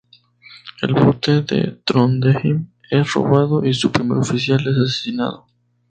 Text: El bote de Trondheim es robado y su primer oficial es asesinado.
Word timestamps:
El 0.81 0.95
bote 0.95 1.43
de 1.43 1.77
Trondheim 1.85 2.71
es 2.89 3.13
robado 3.13 3.63
y 3.63 3.71
su 3.75 3.91
primer 3.91 4.17
oficial 4.17 4.59
es 4.61 4.75
asesinado. 4.75 5.45